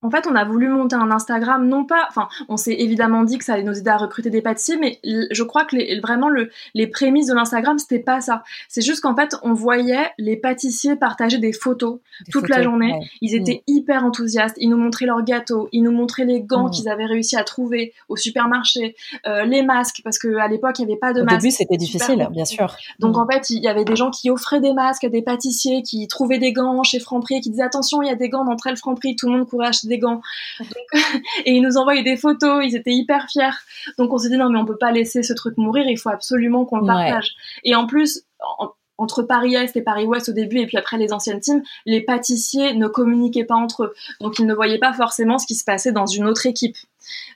[0.00, 3.36] en fait, on a voulu monter un Instagram, non pas, enfin, on s'est évidemment dit
[3.36, 6.28] que ça allait nous aider à recruter des pâtissiers, mais je crois que les, vraiment
[6.28, 8.44] le, les prémices de l'Instagram, c'était pas ça.
[8.68, 11.98] C'est juste qu'en fait, on voyait les pâtissiers partager des photos
[12.30, 12.94] toute la journée.
[13.20, 13.72] Ils étaient mm.
[13.72, 14.56] hyper enthousiastes.
[14.60, 16.70] Ils nous montraient leurs gâteaux, ils nous montraient les gants mm.
[16.70, 18.94] qu'ils avaient réussi à trouver au supermarché,
[19.26, 21.38] euh, les masques, parce qu'à l'époque, il n'y avait pas de masques.
[21.38, 22.76] Au début, c'était difficile, bien sûr.
[23.00, 23.20] Donc, mm.
[23.20, 26.06] en fait, il y avait des gens qui offraient des masques à des pâtissiers, qui
[26.06, 28.76] trouvaient des gants chez Franprix, qui disaient attention, il y a des gants d'entre elles
[28.76, 30.20] Franprix, tout le monde courait acheter des gants.
[31.44, 33.56] et ils nous envoyaient des photos, ils étaient hyper fiers.
[33.98, 36.10] Donc on s'est dit non mais on peut pas laisser ce truc mourir, il faut
[36.10, 37.34] absolument qu'on le partage.
[37.64, 38.22] Et en plus,
[38.98, 42.88] entre Paris-Est et Paris-Ouest au début et puis après les anciennes teams, les pâtissiers ne
[42.88, 43.94] communiquaient pas entre eux.
[44.20, 46.76] Donc ils ne voyaient pas forcément ce qui se passait dans une autre équipe.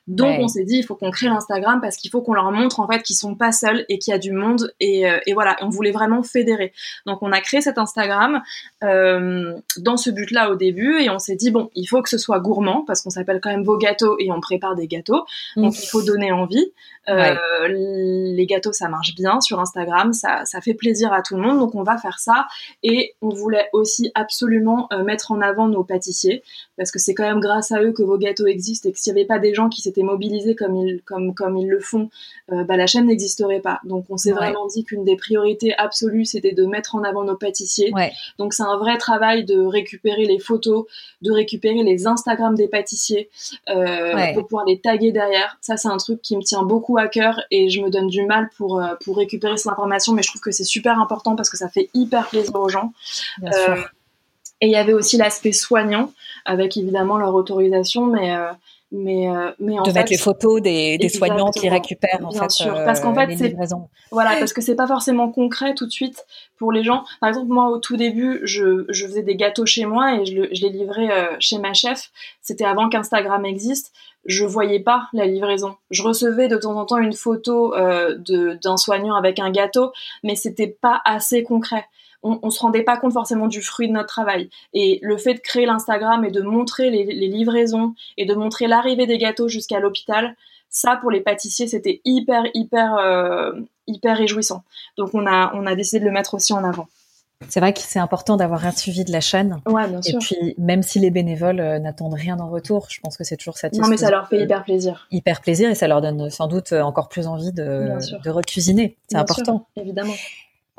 [0.09, 2.81] Donc on s'est dit il faut qu'on crée l'Instagram parce qu'il faut qu'on leur montre
[2.81, 5.33] en fait qu'ils sont pas seuls et qu'il y a du monde et, euh, et,
[5.33, 6.73] voilà on voulait vraiment fédérer.
[7.07, 8.43] Donc on a créé cet Instagram
[8.83, 12.19] euh, dans ce but-là au début et on s'est dit bon il faut que ce
[12.19, 15.25] soit gourmand parce qu'on s'appelle quand même vos gâteaux et on prépare des gâteaux.
[15.57, 16.73] Donc il faut donner envie.
[17.09, 17.35] Euh,
[17.69, 21.59] les gâteaux ça marche bien sur Instagram ça, ça fait plaisir à tout le monde.
[21.59, 22.47] Donc on va faire ça
[22.83, 26.43] et on voulait aussi absolument mettre en avant nos pâtissiers
[26.77, 29.13] parce que c'est quand même grâce à eux que vos gâteaux existent et que s'il
[29.15, 32.11] n'y avait pas des gens qui s'étaient mobilisés comme ils, comme, comme ils le font,
[32.51, 33.81] euh, bah, la chaîne n'existerait pas.
[33.85, 37.37] Donc on s'est vraiment dit qu'une des priorités absolues, c'était de mettre en avant nos
[37.37, 37.92] pâtissiers.
[38.38, 40.87] Donc c'est un vrai travail de récupérer les photos,
[41.22, 43.29] de récupérer les Instagram des pâtissiers,
[43.68, 45.59] euh, pour pouvoir les taguer derrière.
[45.61, 48.25] Ça c'est un truc qui me tient beaucoup à cœur et je me donne du
[48.25, 51.51] mal pour, euh, pour récupérer cette information, mais je trouve que c'est super important parce
[51.51, 52.92] que ça fait hyper plaisir aux gens.
[53.40, 53.88] Bien sûr.
[54.62, 56.12] Et il y avait aussi l'aspect soignant,
[56.44, 58.53] avec évidemment leur autorisation, mais euh,
[58.92, 62.31] mais euh, mais en de fait, mettre les photos des, des soignants qui récupèrent en
[62.31, 62.76] fait sûr.
[62.76, 63.48] euh, parce qu'en fait les c'est
[64.11, 66.24] voilà parce que c'est pas forcément concret tout de suite
[66.59, 67.02] pour les gens.
[67.20, 70.35] Par exemple moi au tout début je, je faisais des gâteaux chez moi et je,
[70.42, 72.11] le- je les livrais euh, chez ma chef.
[72.42, 73.92] C'était avant qu'Instagram existe.
[74.26, 75.74] Je voyais pas la livraison.
[75.90, 79.92] Je recevais de temps en temps une photo euh, de d'un soignant avec un gâteau
[80.22, 81.87] mais c'était pas assez concret
[82.23, 84.49] on, on se rendait pas compte forcément du fruit de notre travail.
[84.73, 88.67] Et le fait de créer l'Instagram et de montrer les, les livraisons et de montrer
[88.67, 90.37] l'arrivée des gâteaux jusqu'à l'hôpital,
[90.71, 93.53] ça pour les pâtissiers c'était hyper hyper euh,
[93.87, 94.63] hyper réjouissant.
[94.97, 96.89] Donc on a on a décidé de le mettre aussi en avant.
[97.49, 99.61] C'est vrai que c'est important d'avoir un suivi de la chaîne.
[99.67, 100.21] Ouais, bien Et sûr.
[100.21, 103.59] puis, même si les bénévoles euh, n'attendent rien en retour, je pense que c'est toujours
[103.59, 103.89] satisfaisant.
[103.89, 105.09] Non mais ça leur fait hyper plaisir.
[105.11, 108.97] hyper plaisir et ça leur donne sans doute encore plus envie de, de recuisiner.
[109.09, 109.67] C'est important.
[109.75, 110.15] sûr, évidemment.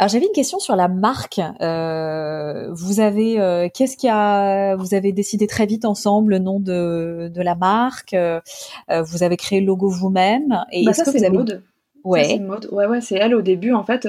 [0.03, 1.39] Alors j'avais une question sur la marque.
[1.61, 6.59] Euh, vous avez euh, qu'est-ce qui a vous avez décidé très vite ensemble le nom
[6.59, 8.13] de, de la marque.
[8.13, 8.41] euh,
[8.89, 10.59] vous avez créé le logo vous-même.
[10.73, 11.47] Et Bah, est-ce ça que c'est vous avez.
[11.51, 11.57] Ça,
[12.03, 12.69] ouais c'est.
[12.73, 14.05] Ouais ouais, c'est elle au début en fait.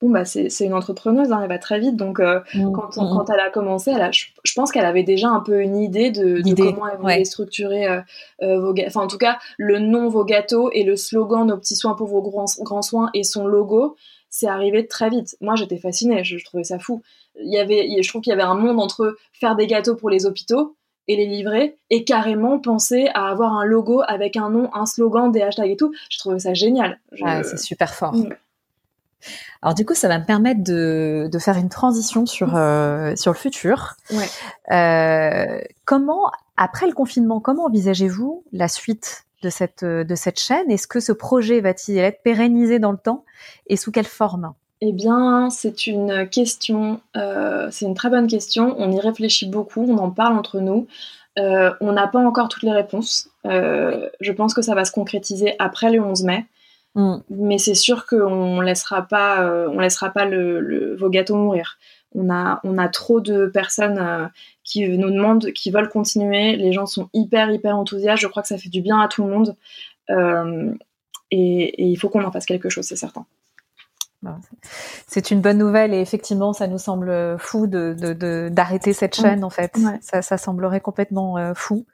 [0.00, 3.06] bon bah c'est c'est une entrepreneuse, hein, elle va très vite donc Mm, quand, on-
[3.06, 5.60] mm, quand elle a commencé, elle a, je, je pense qu'elle avait déjà un peu
[5.60, 7.24] une idée de, comment elle voulait ouais.
[7.24, 7.88] structurer
[8.40, 8.88] vos gâteaux.
[8.90, 12.06] Enfin, en tout cas, le nom vos gâteaux et le slogan Nos petits soins pour
[12.06, 13.96] vos grands, grands soins et son logo,
[14.32, 15.36] c'est arrivé très vite.
[15.40, 17.02] Moi, j'étais fascinée, je, je trouvais ça fou.
[17.36, 20.10] Il y avait, je trouve qu'il y avait un monde entre faire des gâteaux pour
[20.10, 20.74] les hôpitaux
[21.06, 25.30] et les livrer et carrément penser à avoir un logo avec un nom, un slogan,
[25.30, 25.92] des hashtags et tout.
[26.10, 26.98] Je trouvais ça génial.
[27.12, 28.14] Je- Ouais, c'est super fort.
[28.14, 28.30] Mm.
[29.62, 33.30] Alors du coup, ça va me permettre de, de faire une transition sur euh, sur
[33.32, 33.94] le futur.
[34.10, 34.26] Ouais.
[34.74, 36.30] Euh, comment
[36.62, 40.70] après le confinement, comment envisagez-vous la suite de cette de cette chaîne?
[40.70, 43.24] Est-ce que ce projet va-t-il être pérennisé dans le temps?
[43.66, 44.52] Et sous quelle forme?
[44.80, 48.74] Eh bien, c'est une question, euh, c'est une très bonne question.
[48.78, 50.86] On y réfléchit beaucoup, on en parle entre nous.
[51.38, 53.28] Euh, on n'a pas encore toutes les réponses.
[53.46, 56.46] Euh, je pense que ça va se concrétiser après le 11 mai,
[56.94, 57.16] Mm.
[57.30, 61.78] mais c'est sûr qu'on laissera pas, euh, on laissera pas le, le- vos gâteaux mourir.
[62.14, 64.26] On a, on a trop de personnes euh,
[64.64, 66.56] qui nous demandent, qui veulent continuer.
[66.56, 68.22] Les gens sont hyper, hyper enthousiastes.
[68.22, 69.56] Je crois que ça fait du bien à tout le monde.
[70.10, 70.72] Euh,
[71.30, 73.24] et, et il faut qu'on en fasse quelque chose, c'est certain.
[75.08, 79.16] C'est une bonne nouvelle et effectivement, ça nous semble fou de de- de- d'arrêter cette
[79.16, 79.76] chaîne en fait.
[79.76, 79.98] Ouais.
[80.00, 81.86] Ça, ça semblerait complètement euh, fou.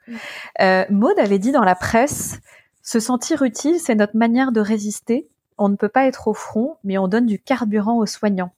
[0.61, 2.39] Euh, Maud avait dit dans la presse,
[2.83, 5.27] se sentir utile, c'est notre manière de résister.
[5.57, 8.51] On ne peut pas être au front, mais on donne du carburant aux soignants.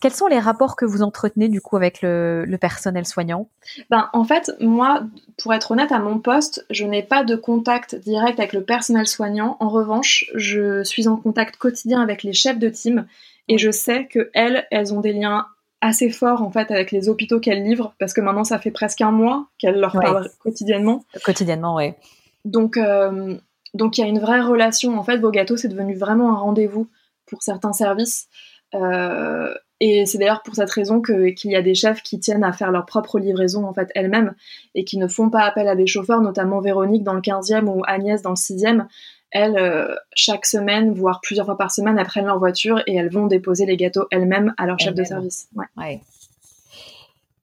[0.00, 3.48] Quels sont les rapports que vous entretenez du coup avec le, le personnel soignant?
[3.90, 5.02] Ben, en fait, moi,
[5.42, 9.06] pour être honnête, à mon poste, je n'ai pas de contact direct avec le personnel
[9.06, 9.56] soignant.
[9.60, 13.06] En revanche, je suis en contact quotidien avec les chefs de team
[13.48, 15.46] et je sais que elles, elles ont des liens
[15.80, 19.00] assez forts en fait avec les hôpitaux qu'elles livrent parce que maintenant ça fait presque
[19.00, 20.02] un mois qu'elles leur Ouais.
[20.04, 21.04] parlent quotidiennement.
[21.24, 21.96] quotidiennement Ouais.
[22.44, 23.36] Donc, euh,
[23.74, 24.98] donc il y a une vraie relation.
[24.98, 26.88] En fait, vos gâteaux, c'est devenu vraiment un rendez-vous
[27.26, 28.26] pour certains services.
[28.74, 32.42] Euh, et c'est d'ailleurs pour cette raison que- qu'il y a des chefs qui tiennent
[32.44, 34.34] à faire leur propre livraison en fait elles-mêmes
[34.74, 37.82] et qui ne font pas appel à des chauffeurs, notamment Véronique dans le 15e ou
[37.86, 38.88] Agnès dans le 6e.
[39.30, 43.10] Elles, euh, chaque semaine, voire plusieurs fois par semaine, elles prennent leur voiture et elles
[43.10, 45.48] vont déposer les gâteaux elles-mêmes à leur chef de service.
[45.54, 45.66] Ouais.
[45.76, 46.00] Ouais.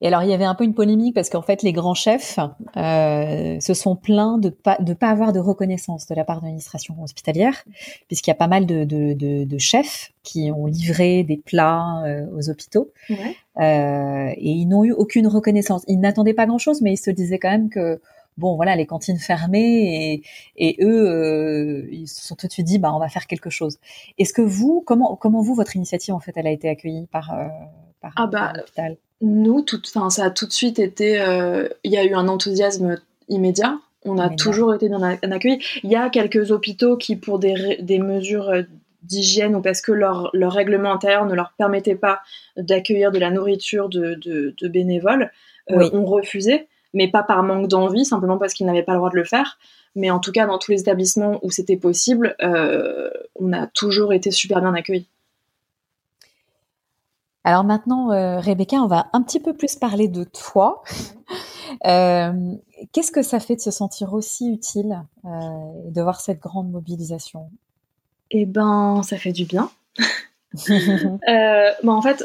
[0.06, 2.38] Et alors, il y avait un peu une polémique parce qu'en fait, les grands chefs
[2.78, 6.46] euh, se sont plaints de pas de pas avoir de reconnaissance de la part de
[6.46, 7.64] l'administration hospitalière,
[8.08, 12.04] puisqu'il y a pas mal de, de, de, de chefs qui ont livré des plats
[12.06, 13.36] euh, aux hôpitaux Ouais.
[13.58, 15.84] euh, et ils n'ont eu aucune reconnaissance.
[15.88, 18.00] Ils n'attendaient pas grand-chose, mais ils se disaient quand même que
[18.38, 20.24] bon, voilà, les cantines fermées et,
[20.70, 23.50] et eux, euh, ils se sont tout de suite dit, bah, on va faire quelque
[23.50, 23.80] chose.
[24.20, 27.34] Est-ce que vous, comment comment vous votre initiative en fait, elle a été accueillie par
[27.34, 27.48] euh,
[28.02, 28.98] par, Ah bah, par l'hôpital?
[29.22, 31.22] Nous, tout, ça a tout de suite été.
[31.22, 33.00] euh, Il y a eu un enthousiasme
[33.30, 33.80] immédiat.
[34.04, 35.64] On a toujours été bien accueillis.
[35.84, 38.54] Il y a quelques hôpitaux qui, pour des, des mesures
[39.02, 42.22] d'hygiène ou parce que leur, leur, règlement intérieur ne leur permettait pas
[42.56, 45.32] d'accueillir de la nourriture de, de, bénévoles,
[45.70, 49.16] ont refusé, mais pas par manque d'envie, simplement parce qu'ils n'avaient pas le droit de
[49.16, 49.58] le faire.
[49.96, 52.36] Mais en tout cas, dans tous les établissements où c'était possible,
[53.40, 55.08] on a toujours été super bien accueillis.
[57.46, 60.84] Alors maintenant, euh, Rebecca, on va un petit peu plus parler de toi.
[61.86, 62.54] Euh,
[62.94, 66.72] qu'est-ce que ça fait de se sentir aussi utile euh, et de voir cette grande
[66.72, 67.50] mobilisation?
[68.30, 69.70] Eh ben, ça fait du bien.
[70.58, 72.24] en fait,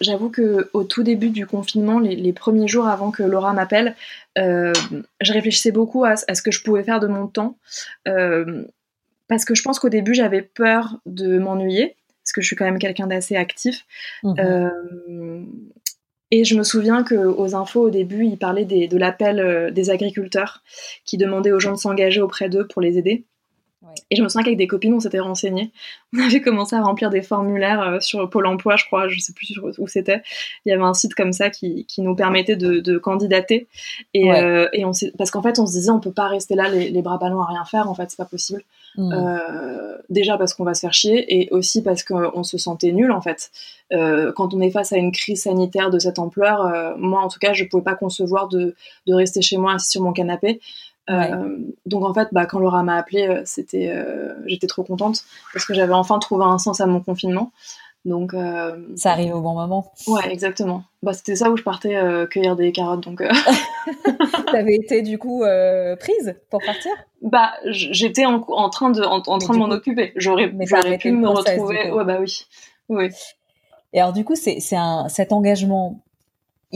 [0.00, 3.94] j'avoue que au tout début du confinement, les, premiers jours avant que Laura m'appelle,
[4.36, 7.58] je réfléchissais beaucoup à, à, ce que je pouvais faire de mon temps,
[8.04, 11.94] parce que je pense qu'au début j'avais peur de m'ennuyer
[12.26, 13.86] parce que je suis quand même quelqu'un d'assez actif.
[14.24, 14.34] Mhm.
[14.40, 15.44] Euh,
[16.32, 20.64] et je me souviens qu'aux infos, au début, ils parlaient de l'appel euh, des agriculteurs
[21.04, 23.26] qui demandaient aux gens de s'engager auprès d'eux pour les aider.
[24.10, 25.72] Et je me souviens qu'avec des copines, on s'était renseignées.
[26.16, 29.32] On avait commencé à remplir des formulaires euh, sur Pôle emploi, je crois, je sais
[29.32, 30.22] plus où c'était.
[30.64, 33.68] Il y avait un site comme ça qui, qui nous permettait de, de candidater.
[34.14, 36.68] Et, euh, et on parce qu'en fait, on se disait, on peut pas rester là
[36.68, 38.62] les, les, bras ballants à rien faire, en fait, c'est pas possible.
[38.96, 39.12] Mmh.
[39.12, 43.12] Euh, déjà parce qu'on va se faire chier et aussi parce qu'on se sentait nul,
[43.12, 43.50] en fait.
[43.92, 47.38] Euh, quand on est face à une crise sanitaire de cette ampleur, moi, en tout
[47.38, 48.74] cas, je pouvais pas concevoir de,
[49.06, 50.60] de rester chez moi assis sur mon canapé.
[51.10, 55.24] Euh, donc en fait, bah, quand Laura m'a appelé, euh, c'était, euh, j'étais trop contente
[55.52, 57.52] parce que j'avais enfin trouvé un sens à mon confinement.
[58.04, 58.36] Donc
[58.94, 59.92] ça arrive au bon moment.
[60.06, 60.84] Ouais, exactement.
[61.02, 63.00] Bah, c'était ça où je partais cueillir des carottes.
[63.00, 63.20] Donc
[64.52, 65.42] t'avais été du coup
[65.98, 66.92] prise pour partir?
[67.22, 68.38] Bah j'étais en,
[68.70, 70.12] train de en, train de m'en occuper.
[70.14, 71.90] J'aurais j'aurais pu me retrouver.
[71.90, 72.46] Ouais bah oui.
[72.88, 73.08] Oui.
[73.92, 76.00] Et alors du coup c'est c'est un cet engagement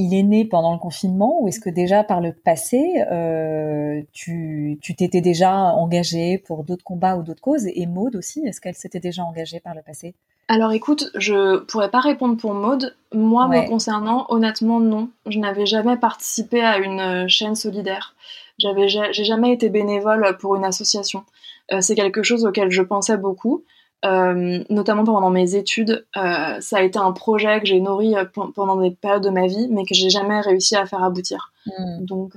[0.00, 4.78] il est né pendant le confinement ou est-ce que déjà par le passé, euh, tu
[4.96, 9.00] t'étais déjà engagée pour d'autres combats ou d'autres causes Et Maude aussi, est-ce qu'elle s'était
[9.00, 10.14] déjà engagée par le passé?
[10.48, 12.96] Alors écoute, je pourrais pas répondre pour Maude.
[13.12, 15.10] Moi, me concernant, honnêtement, non.
[15.26, 18.16] Je n'avais jamais participé à une euh, chaîne solidaire.
[18.58, 21.24] J'avais, j'ai jamais été bénévole pour une association.
[21.72, 23.64] Euh, c'est quelque chose auquel je pensais beaucoup.
[24.06, 28.24] Euh, notamment pendant mes études, euh, ça a été un projet que j'ai nourri euh,
[28.24, 31.52] pendant des périodes de ma vie, mais que j'ai jamais réussi à faire aboutir.
[31.66, 32.04] Hmm.
[32.04, 32.32] Donc,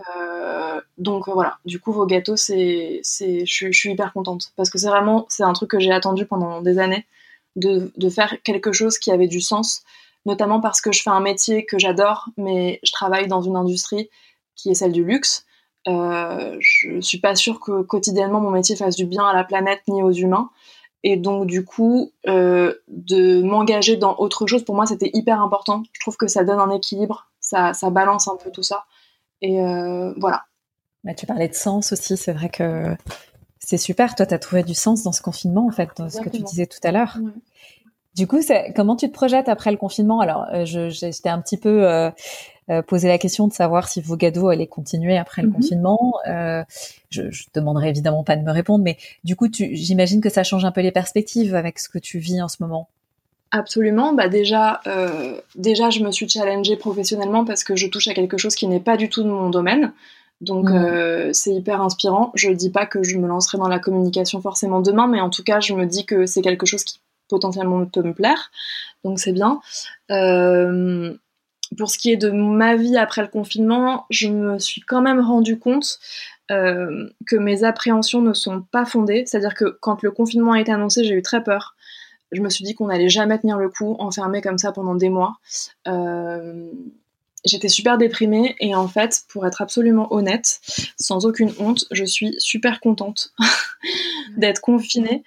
[0.97, 1.57] donc voilà.
[1.65, 5.43] Du coup, vos gâteaux, c'est, c'est, je, suis hyper contente parce que c'est vraiment, c'est
[5.43, 7.05] un truc que j'ai attendu pendant des années
[7.55, 9.83] de, de faire quelque chose qui avait du sens,
[10.25, 14.09] notamment parce que je fais un métier que j'adore, mais je travaille dans une industrie
[14.55, 15.45] qui est celle du luxe.
[15.85, 20.03] Je suis pas sûre que quotidiennement mon métier fasse du bien à la planète ni
[20.03, 20.49] aux humains.
[21.03, 25.83] Et donc, du coup, euh, de m'engager dans autre chose, pour moi, c'était hyper important.
[25.91, 28.85] Je trouve que ça donne un équilibre, ça, ça balance un peu tout ça.
[29.41, 30.45] Et euh, voilà.
[31.03, 32.95] Bah, tu parlais de sens aussi, c'est vrai que
[33.59, 34.15] c'est super.
[34.15, 36.41] Toi, tu as trouvé du sens dans ce confinement, en fait, dans ce que tu
[36.41, 37.17] disais tout à l'heure.
[38.15, 38.39] Du coup,
[38.75, 40.19] comment tu te projettes après le confinement?
[40.19, 42.11] Alors, euh, j'étais un petit peu euh,
[42.69, 45.55] euh, poser la question de savoir si vos gâteaux allaient continuer après le mhm.
[45.55, 46.13] confinement.
[46.27, 46.63] Euh,
[47.09, 50.65] je, je demanderai évidemment pas de me répondre, mais du coup, j'imagine que ça change
[50.65, 52.89] un peu les perspectives avec ce que tu vis en ce moment.
[53.53, 54.13] Absolument.
[54.13, 58.35] Bah déjà, euh, déjà, je me suis challengée professionnellement parce que je touche à quelque
[58.39, 59.93] chose qui n'est pas du tout de mon domaine.
[60.41, 60.75] Donc mhm.
[60.75, 62.31] euh, c'est hyper inspirant.
[62.33, 65.43] Je dis pas que je me lancerai dans la communication forcément demain, mais en tout
[65.43, 66.99] cas, je me dis que c'est quelque chose qui
[67.29, 68.49] potentiellement peut me plaire.
[69.03, 69.61] Donc c'est bien.
[70.09, 71.13] Euh,
[71.77, 75.19] pour ce qui est de ma vie après le confinement, je me suis quand même
[75.19, 75.99] rendu compte
[76.51, 79.23] euh, que mes appréhensions ne sont pas fondées.
[79.25, 81.75] C'est-à-dire que quand le confinement a été annoncé, j'ai eu très peur.
[82.31, 85.09] Je me suis dit qu'on n'allait jamais tenir le coup, enfermé comme ça pendant des
[85.09, 85.37] mois.
[85.87, 86.69] Euh,
[87.45, 90.59] j'étais super déprimée et en fait, pour être absolument honnête,
[90.99, 93.33] sans aucune honte, je suis super contente
[94.37, 95.23] d'être confinée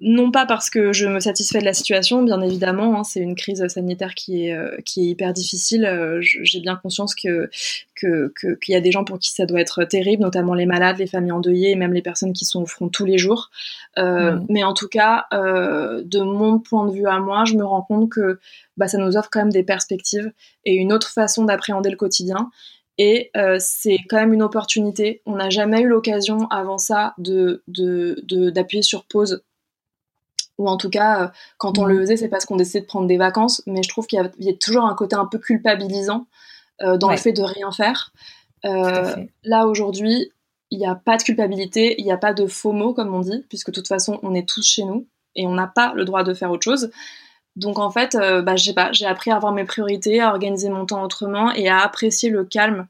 [0.00, 3.36] non pas parce que je me satisfais de la situation, bien évidemment, hein, c'est une
[3.36, 5.84] crise sanitaire qui est, euh, qui est hyper difficile.
[5.84, 7.48] Euh, j'ai bien conscience que
[7.98, 10.98] qu'il que, y a des gens pour qui ça doit être terrible, notamment les malades,
[10.98, 13.50] les familles endeuillées et même les personnes qui sont au front tous les jours.
[13.98, 17.64] Euh, Mais en tout cas, euh, de mon point de vue à moi, je me
[17.64, 18.40] rends compte que
[18.76, 20.32] bah, ça nous offre quand même des perspectives
[20.64, 22.50] et une autre façon d'appréhender le quotidien.
[22.98, 25.20] Et euh, c'est quand même une opportunité.
[25.26, 29.42] On n'a jamais eu l'occasion avant ça de d'appuyer de, sur pause
[30.58, 32.00] ou en tout cas, euh, quand on le mm.
[32.00, 34.54] faisait, c'est parce qu'on décidait de prendre des vacances, mais je trouve qu'il y, a
[34.54, 36.26] toujours un côté un peu culpabilisant
[36.82, 38.12] euh, dans le fait de rien faire.
[38.64, 40.32] Euh, là, aujourd'hui,
[40.70, 43.20] il n'y a pas de culpabilité, il n'y a pas de faux mots, comme on
[43.20, 46.04] dit, puisque de toute façon, on est tous chez nous et on n'a pas le
[46.04, 46.90] droit de faire autre chose.
[47.56, 51.52] Donc en fait, bah, j'ai appris à avoir mes priorités, à organiser mon temps autrement
[51.52, 52.88] et à apprécier le calme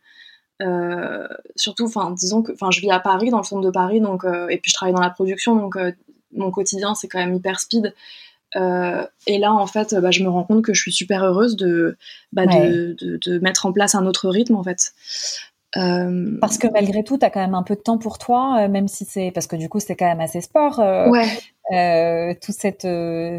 [1.56, 4.24] surtout, enfin, disons que, enfin, je vis à Paris, dans le centre de Paris, donc,
[4.24, 5.76] et puis je travaille dans la production, donc
[6.34, 7.94] mon quotidien c'est quand même hyper speed.
[8.54, 11.96] et là, en fait, bah, je me rends compte que je suis super heureuse de,
[12.32, 14.92] bah, de, de, de, mettre en place un autre rythme, en fait.
[15.76, 16.38] Euh...
[16.40, 18.88] Parce que malgré tout, tu as quand même un peu de temps pour toi, même
[18.88, 20.78] si c'est parce que du coup, c'est quand même assez sport.
[20.80, 21.26] Euh, ouais.
[21.72, 22.86] Euh, toute cette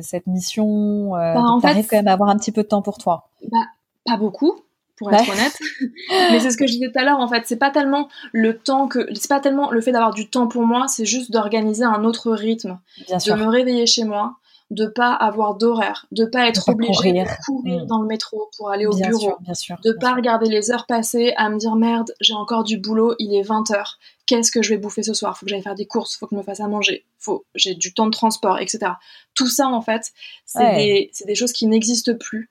[0.03, 2.97] cette mission, bah, tu arrives quand même à avoir un petit peu de temps pour
[2.97, 3.29] toi.
[3.51, 3.65] Bah,
[4.05, 4.55] pas beaucoup,
[4.97, 5.58] pour être honnête.
[6.31, 7.43] Mais c'est ce que je disais tout à l'heure, en fait.
[7.45, 10.65] C'est pas tellement le temps que, c'est pas tellement le fait d'avoir du temps pour
[10.65, 12.79] moi, c'est juste d'organiser un autre rythme.
[13.08, 14.38] Bien de me réveiller chez moi,
[14.71, 17.88] de pas avoir d'horaire, de pas être obligé de courir mm.
[17.88, 21.34] dans le métro pour aller au bureau, bien sûr, de pas regarder les heures passées
[21.38, 24.77] à me dire merde, j'ai encore du boulot, il est 20h, qu'est-ce que je vais
[24.77, 25.38] bouffer ce soir?
[25.38, 27.75] Faut que j'aille faire des courses, faut que je me fasse à manger, faut j'ai
[27.75, 28.93] du temps de transport, etc.
[29.36, 30.12] Tout ça en fait,
[30.45, 32.49] c'est des, des, choses qui n'existent plus.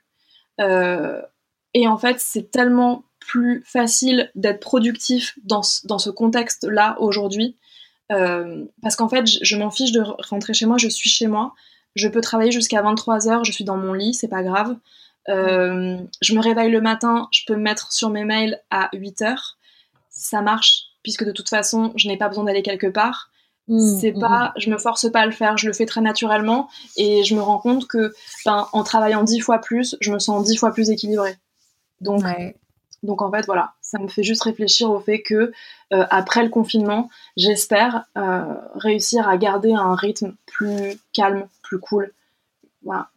[0.60, 1.20] Euh,
[1.74, 7.56] et en fait, c'est tellement plus facile d'être productif dans, dans ce contexte-là aujourd'hui.
[8.12, 11.26] Euh, parce qu'en fait, je, je m'en fiche de rentrer chez moi, je suis chez
[11.26, 11.54] moi
[11.94, 14.76] je peux travailler jusqu'à 23h, je suis dans mon lit, c'est pas grave.
[15.28, 19.36] Euh, je me réveille le matin, je peux me mettre sur mes mails à 8h.
[20.10, 23.30] Ça marche, puisque de toute façon, je n'ai pas besoin d'aller quelque part.
[23.68, 24.60] Mmh, c'est mmh, pas, mmh.
[24.60, 27.40] je me force pas à le faire, je le fais très naturellement et je me
[27.40, 28.12] rends compte que,
[28.44, 31.36] ben, en travaillant dix fois plus, je me sens dix fois plus équilibrée.
[32.00, 32.22] Donc,
[33.04, 35.52] donc en fait, voilà, ça me fait juste réfléchir au fait que
[35.92, 42.12] euh, après le confinement, j'espère euh, réussir à garder un rythme plus calme, plus cool.
[42.82, 43.08] Voilà.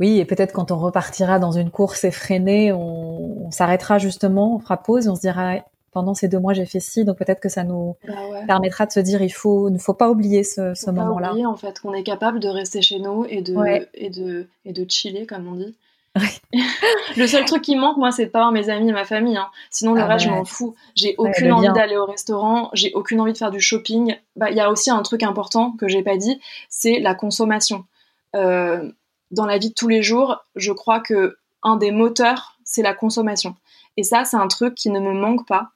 [0.00, 4.82] Oui, et peut-être quand on repartira dans une course effrénée, on, s'arrêtera justement, on fera
[4.82, 5.56] pause, on se dira
[5.92, 8.14] pendant ces deux mois j'ai fait ci, donc peut-être que ça nous bah
[8.46, 11.30] permettra de se dire il faut, ne faut pas oublier ce, ce moment-là.
[11.32, 13.54] Oublier en fait qu'on est capable de rester chez nous et de
[13.92, 15.76] et de et de chiller comme on dit.
[17.16, 19.36] le seul truc qui manque, moi, c'est de pas voir mes amis et ma famille.
[19.36, 19.48] Hein.
[19.70, 20.74] Sinon, le ah reste, je m'en fous.
[20.94, 24.16] J'ai aucune envie d'aller au restaurant, j'ai aucune envie de faire du shopping.
[24.36, 27.86] Bah, il y a aussi un truc important que j'ai pas dit, c'est la consommation.
[28.36, 28.90] Euh,
[29.30, 32.92] dans la vie de tous les jours, je crois que un des moteurs, c'est la
[32.92, 33.56] consommation.
[33.96, 35.70] Et ça, c'est un truc qui ne me manque pas,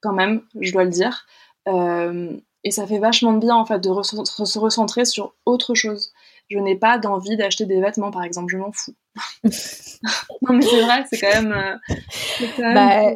[0.00, 1.26] quand même, je dois le dire.
[1.68, 6.12] Euh, et ça fait vachement de bien, en fait, de se recentrer sur autre chose.
[6.50, 8.94] Je n'ai pas d'envie d'acheter des vêtements, par exemple, je m'en fous.
[9.44, 11.52] non, mais c'est vrai, c'est quand même.
[11.52, 13.12] Euh, bah,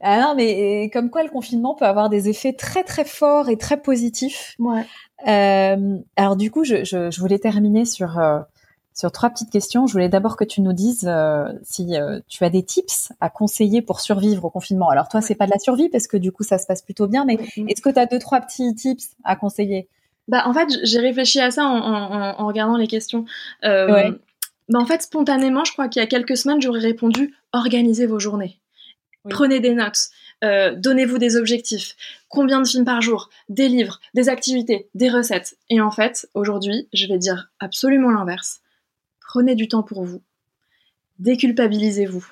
[0.00, 3.56] ah non, mais comme quoi le confinement peut avoir des effets très très forts et
[3.56, 4.54] très positifs.
[4.58, 4.84] Ouais.
[5.26, 8.40] Euh, alors du coup, je, je, je voulais terminer sur euh,
[8.92, 9.86] sur trois petites questions.
[9.86, 13.30] Je voulais d'abord que tu nous dises euh, si euh, tu as des tips à
[13.30, 14.88] conseiller pour survivre au confinement.
[14.88, 17.06] Alors toi, c'est pas de la survie parce que du coup ça se passe plutôt
[17.06, 19.88] bien, mais est-ce que tu as deux trois petits tips à conseiller?
[20.28, 23.24] Bah en fait, j'ai réfléchi à ça en, en, en regardant les questions.
[23.64, 24.12] Euh, ouais.
[24.68, 28.18] Bah en fait, spontanément, je crois qu'il y a quelques semaines, j'aurais répondu organisez vos
[28.18, 28.60] journées.
[29.28, 30.10] Prenez des notes,
[30.42, 31.96] euh, donnez-vous des objectifs.
[32.28, 33.30] Combien de films par jour?
[33.48, 35.56] Des livres, des activités, des recettes.
[35.70, 38.60] Et en fait, aujourd'hui, je vais dire absolument l'inverse.
[39.20, 40.22] Prenez du temps pour vous.
[41.18, 42.26] Déculpabilisez-vous.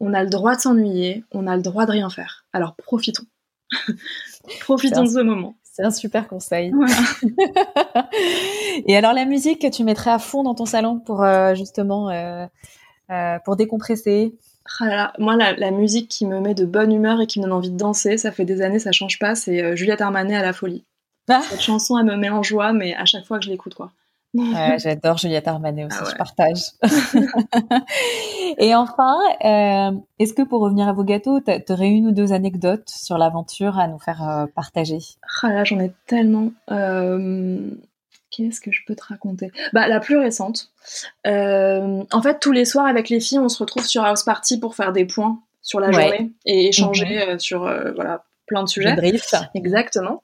[0.00, 2.44] On a le droit de s'ennuyer, on a le droit de rien faire.
[2.52, 3.26] Alors profitons.
[4.60, 5.56] profitons de ce moment.
[5.72, 6.70] C'est un super conseil.
[8.86, 12.10] Et alors la musique que tu mettrais à fond dans ton salon pour euh, justement
[12.10, 12.46] euh,
[13.10, 14.34] euh, pour décompresser?
[14.80, 17.70] Ah Moi, la, musique qui me met de bonne humeur et qui me donne envie
[17.70, 19.34] de danser, ça fait des années, ça change pas.
[19.34, 20.84] C'est Juliette Armanet à la folie.
[21.28, 21.42] Ah.
[21.48, 23.90] Cette chanson, elle me met en joie, mais à chaque fois que je l'écoute, quoi.
[24.78, 26.62] J'adore Juliette Armanet aussi, ah je partage.
[28.58, 32.32] et enfin, euh, est-ce que pour revenir à vos gâteaux, tu aurais une ou deux
[32.32, 34.98] anecdotes sur l'aventure à nous faire euh, partager?
[35.42, 36.50] Ah là, j'en ai tellement.
[36.70, 37.70] Euh,
[38.30, 39.50] qu'est-ce que je peux te raconter?
[39.74, 40.70] Bah la plus récente.
[41.26, 44.74] en fait, tous les soirs avec les filles, on se retrouve sur House Party pour
[44.74, 47.38] faire des points sur la journée et échanger mhm.
[47.38, 47.60] sur
[47.94, 48.94] voilà plein de sujets.
[49.54, 50.22] Exactement.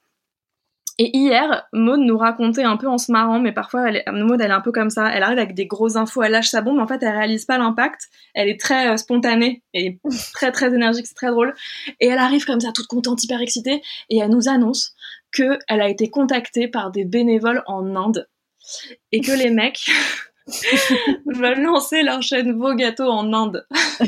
[1.01, 4.41] Et hier, Maud nous racontait un peu en se marrant, mais parfois, elle est, Maud,
[4.41, 5.09] elle est un peu comme ça.
[5.09, 7.45] Elle arrive avec des grosses infos, elle lâche sa bombe, mais en fait, elle réalise
[7.45, 8.09] pas l'impact.
[8.33, 9.97] Elle est très euh, spontanée et
[10.33, 11.55] très, très énergique, c'est très drôle.
[12.01, 14.93] Et elle arrive comme ça, toute contente, hyper excitée, et elle nous annonce
[15.31, 18.27] qu'elle a été contactée par des bénévoles en Inde.
[19.13, 19.89] Et que les mecs
[21.27, 23.65] veulent lancer leur chaîne Vos Gâteaux en Inde.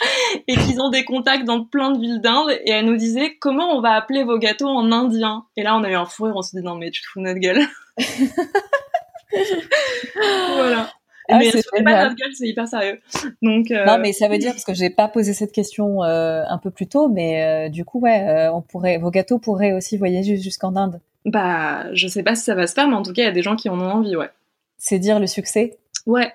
[0.48, 2.50] et qu'ils ont des contacts dans plein de villes d'Inde.
[2.64, 5.44] Et elle nous disait comment on va appeler vos gâteaux en indien?
[5.56, 7.06] Et là, on a eu un fou rire, on s'est dit non, mais tu te
[7.06, 7.66] fous de notre gueule.
[10.56, 10.90] voilà.
[11.28, 13.00] Ah, mais c'est pas notre gueule, c'est hyper sérieux.
[13.42, 13.84] Donc, euh...
[13.84, 16.70] Non, mais ça veut dire, parce que j'ai pas posé cette question euh, un peu
[16.70, 20.76] plus tôt, mais euh, du coup, ouais, on pourrait, vos gâteaux pourraient aussi voyager jusqu'en
[20.76, 21.00] Inde.
[21.24, 23.28] Bah, je sais pas si ça va se faire, mais en tout cas, il y
[23.28, 24.30] a des gens qui en ont envie, ouais.
[24.78, 26.32] C'est dire le succès Ouais,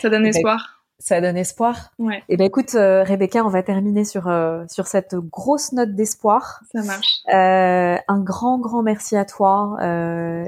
[0.00, 0.75] ça donne eh ben, espoir.
[0.98, 1.92] Ça donne espoir.
[1.98, 2.22] Ouais.
[2.30, 6.62] Eh ben écoute, euh, Rebecca, on va terminer sur euh, sur cette grosse note d'espoir.
[6.72, 7.20] Ça marche.
[7.28, 9.76] Euh, un grand grand merci à toi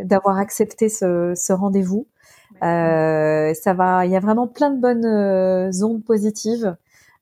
[0.04, 2.06] d'avoir accepté ce, ce rendez-vous.
[2.62, 6.76] ça va, il y a vraiment plein de bonnes ondes positives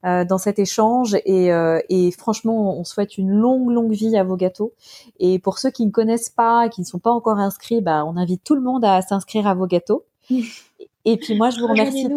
[0.04, 1.48] dans cet échange et,
[1.88, 4.72] et, franchement, on souhaite une longue longue vie à vos gâteaux.
[5.18, 8.16] Et pour ceux qui ne connaissent pas, qui ne sont pas encore inscrits, bah, on
[8.16, 10.04] invite tout le monde à s'inscrire à vos gâteaux.
[11.04, 12.08] Et puis moi, je vous remercie.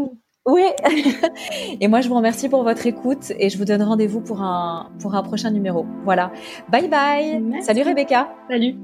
[0.45, 0.63] Oui.
[1.81, 4.91] et moi, je vous remercie pour votre écoute et je vous donne rendez-vous pour un,
[4.99, 5.85] pour un prochain numéro.
[6.03, 6.31] Voilà.
[6.69, 7.61] Bye bye.
[7.61, 8.33] Salut Rebecca.
[8.49, 8.75] Salut.